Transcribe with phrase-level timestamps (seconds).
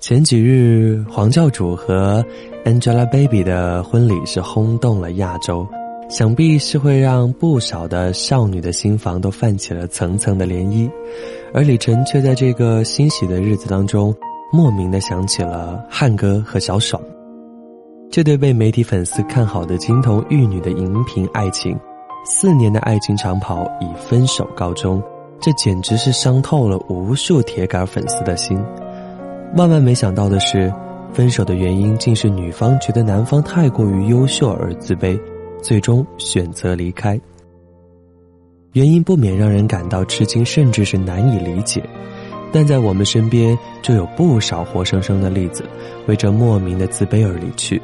[0.00, 2.24] 前几日，黄教主和
[2.64, 5.66] Angelababy 的婚礼是轰动了亚洲。
[6.08, 10.90] 想必是会让不少的少女的心房都泛起了层层的涟漪，
[11.52, 14.14] 而李晨却在这个欣喜的日子当中，
[14.50, 17.02] 莫名的想起了汉哥和小爽。
[18.10, 21.78] 这对被媒体粉丝看好的金童玉女的荧屏爱情，
[22.24, 25.02] 四年的爱情长跑以分手告终，
[25.42, 28.58] 这简直是伤透了无数铁杆粉丝的心。
[29.58, 30.72] 万万没想到的是，
[31.12, 35.20] 分手的原因竟是女方觉得男方太过于优秀而自卑。
[35.60, 37.20] 最终选择离开，
[38.74, 41.82] 原因不免让人感到吃惊，甚至是难以理解。
[42.52, 45.64] 但在我们身边就有不少活生生的例子，
[46.06, 47.82] 为这莫名的自卑而离去。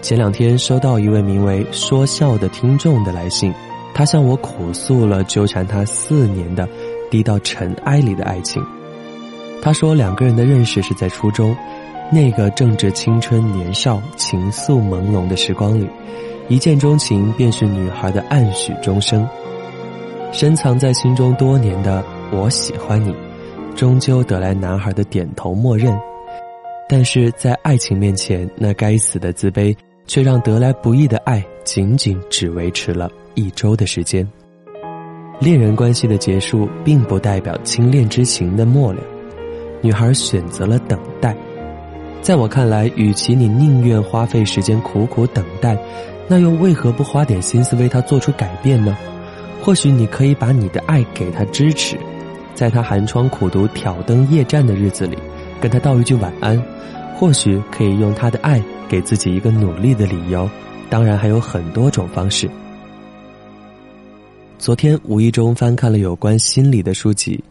[0.00, 3.52] 前两天收到一位名为“说笑”的听众的来信，
[3.92, 6.66] 他向我苦诉了纠缠他四年的
[7.10, 8.64] 低到尘埃里的爱情。
[9.60, 11.56] 他说，两个人的认识是在初中。
[12.10, 15.86] 那个正值青春年少、情愫朦胧的时光里，
[16.48, 19.28] 一见钟情便是女孩的暗许终生。
[20.32, 23.14] 深藏在心中多年的“我喜欢你”，
[23.76, 25.94] 终究得来男孩的点头默认。
[26.88, 34.26] 但是在爱情面前，那该死的自卑却让得来不易的爱仅仅只维持了一周的时间。
[35.38, 39.02] 恋人关系的结束，并不代表轻恋之情的末了。
[39.80, 41.36] 女孩选择了等待。
[42.20, 45.78] 在我看来，与其你宁愿花费时间苦苦等待，
[46.26, 48.96] 那又为何不花点心思为他做出改变呢？
[49.62, 51.96] 或许你可以把你的爱给他支持，
[52.54, 55.16] 在他寒窗苦读、挑灯夜战的日子里，
[55.60, 56.60] 跟他道一句晚安。
[57.16, 60.48] 或许可以用他的爱给自己一个努力的理由。
[60.90, 62.48] 当然还有很多种方式。
[64.58, 67.42] 昨天无意中翻看了有关心理的书籍，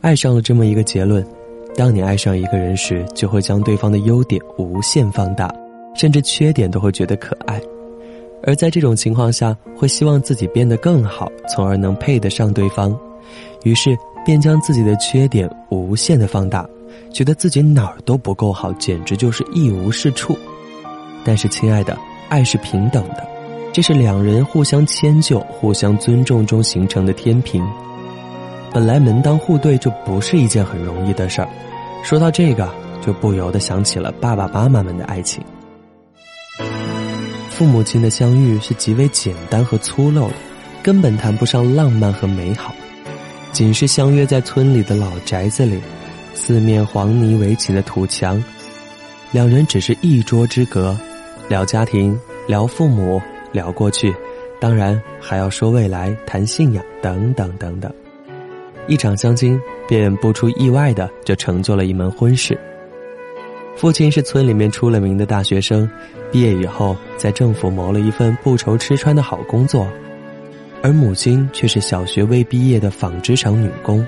[0.00, 1.24] 爱上了这么一个结论。
[1.80, 5.50] 当你爱上一个人时，就会将对方的优点无限放大，
[5.94, 7.58] 甚至缺点都会觉得可爱。
[8.42, 12.94] 而在这种情况下，会希望自己变得更好，从而能配得上对方，
[13.64, 13.96] 于是
[14.26, 16.68] 便将自己的缺点无限的放大，
[17.14, 20.36] 觉得自己哪儿都不够好，简直就是一无是处。
[21.24, 21.96] 但是，亲爱的，
[22.28, 23.26] 爱是平等的，
[23.72, 27.66] 这是两人互相迁就、互相尊重中形成的天平。
[28.70, 31.48] 本来门当户对就不是一件很容易的事儿，
[32.02, 32.68] 说到这个，
[33.00, 35.42] 就不由得想起了爸爸妈妈们的爱情。
[37.48, 40.34] 父母亲的相遇是极为简单和粗陋的，
[40.82, 42.74] 根本谈不上浪漫和美好，
[43.52, 45.78] 仅是相约在村里的老宅子里，
[46.34, 48.42] 四面黄泥围起的土墙，
[49.30, 50.96] 两人只是一桌之隔，
[51.48, 52.18] 聊家庭，
[52.48, 53.20] 聊父母，
[53.52, 54.12] 聊过去，
[54.58, 57.92] 当然还要说未来，谈信仰，等等等等。
[58.88, 62.58] 一场相亲，便不出意外的就成就了一门婚事。
[63.76, 65.88] 父亲是村里面出了名的大学生，
[66.30, 69.86] 毕业以后在政府谋了一份不愁吃穿的好工作，
[70.82, 74.04] 而母亲却是小学未毕业的纺织厂女工。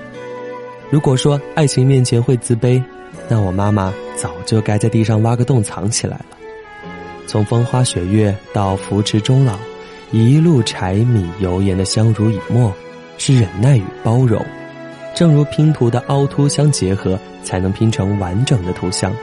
[0.91, 2.83] 如果说爱情面前会自卑，
[3.27, 6.37] 那我妈妈早就该在地上挖个洞藏起来了。
[7.25, 9.57] 从风花雪月到扶持终老，
[10.11, 12.71] 一路柴米油盐的相濡以沫，
[13.17, 14.45] 是忍耐与包容。
[15.13, 19.13] 正如拼图的凹凸相结合，才能拼成完整的图像，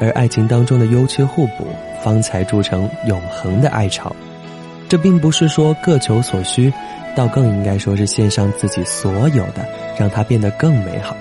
[0.00, 1.66] 而爱情当中的优缺互补，
[2.02, 4.14] 方才铸成永恒的爱巢。
[4.88, 6.72] 这并不是说各求所需，
[7.14, 9.64] 倒更应该说是献上自己所有的，
[9.96, 11.14] 让它变得更美好。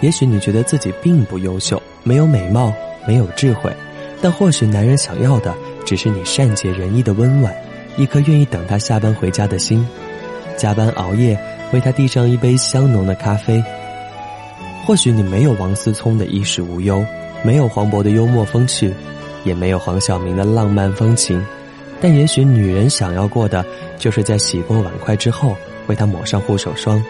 [0.00, 2.72] 也许你觉得自己并不优秀，没有美貌，
[3.06, 3.72] 没有智慧，
[4.20, 5.54] 但或许男人想要的，
[5.86, 7.54] 只是你善解人意的温婉，
[7.96, 9.86] 一颗愿意等他下班回家的心，
[10.56, 11.38] 加班熬夜。
[11.72, 13.62] 为他递上一杯香浓的咖啡。
[14.84, 17.04] 或许你没有王思聪的衣食无忧，
[17.42, 18.92] 没有黄渤的幽默风趣，
[19.44, 21.44] 也没有黄晓明的浪漫风情，
[22.00, 23.64] 但也许女人想要过的，
[23.98, 25.56] 就是在洗过碗筷之后
[25.88, 27.02] 为他抹上护手霜，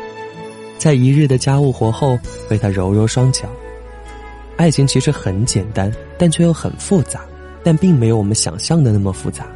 [0.78, 2.18] 在一日的家务活后
[2.48, 3.46] 为他揉揉双脚。
[4.56, 7.20] 爱情其实很简单，但却又很复杂，
[7.62, 9.46] 但并没有我们想象的那么复杂。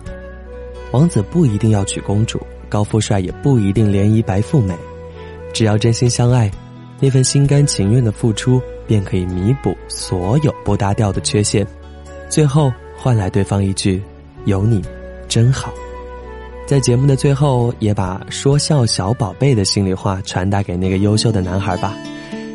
[0.90, 2.38] 王子不一定要娶公主，
[2.68, 4.74] 高富帅也不一定联谊白富美。
[5.52, 6.50] 只要真心相爱，
[6.98, 11.66] 那份心甘情愿的付出便可以弥补所有不搭调的缺陷，
[12.28, 14.02] 最后换来对方一句
[14.46, 14.82] “有你，
[15.28, 15.72] 真好”。
[16.66, 21.96] 在节目的最后，也把说笑小宝贝的心里话传达给那个优秀的男孩吧。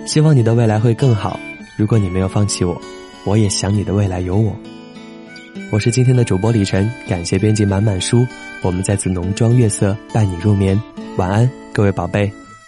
[0.05, 1.37] 希望你的未来会更好。
[1.77, 2.79] 如果你没有放弃我，
[3.25, 4.55] 我也想你的未来有我。
[5.71, 8.25] 我是今天的主播李晨，感谢编辑满满书。
[8.61, 10.81] 我们再次浓妆月色伴你入眠，
[11.17, 12.44] 晚安，各位宝贝。